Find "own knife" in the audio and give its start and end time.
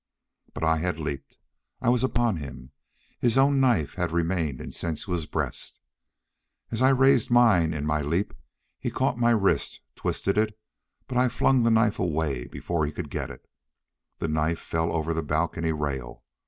3.37-3.93